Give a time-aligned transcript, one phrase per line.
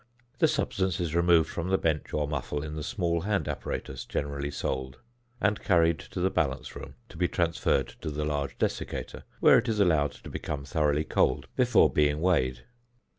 [0.39, 4.49] The substance is removed from the bench or muffle in the small hand apparatus generally
[4.49, 4.97] sold,
[5.39, 9.69] and carried to the balance room to be transferred to the large desiccator, where it
[9.69, 12.63] is allowed to become thoroughly cold before being weighed.